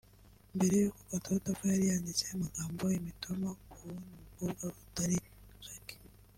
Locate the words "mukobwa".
4.25-4.63